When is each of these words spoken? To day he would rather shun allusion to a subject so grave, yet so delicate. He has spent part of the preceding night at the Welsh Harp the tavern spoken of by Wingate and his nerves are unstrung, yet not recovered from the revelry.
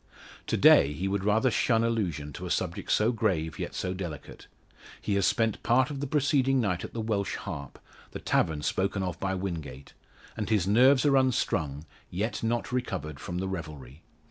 To 0.47 0.57
day 0.57 0.93
he 0.93 1.07
would 1.07 1.23
rather 1.23 1.51
shun 1.51 1.83
allusion 1.83 2.33
to 2.33 2.47
a 2.47 2.49
subject 2.49 2.91
so 2.91 3.11
grave, 3.11 3.59
yet 3.59 3.75
so 3.75 3.93
delicate. 3.93 4.47
He 4.99 5.13
has 5.13 5.27
spent 5.27 5.61
part 5.61 5.91
of 5.91 5.99
the 5.99 6.07
preceding 6.07 6.59
night 6.59 6.83
at 6.83 6.93
the 6.95 7.01
Welsh 7.01 7.35
Harp 7.35 7.77
the 8.09 8.17
tavern 8.19 8.63
spoken 8.63 9.03
of 9.03 9.19
by 9.19 9.35
Wingate 9.35 9.93
and 10.35 10.49
his 10.49 10.65
nerves 10.65 11.05
are 11.05 11.17
unstrung, 11.17 11.85
yet 12.09 12.41
not 12.41 12.71
recovered 12.71 13.19
from 13.19 13.37
the 13.37 13.47
revelry. 13.47 14.01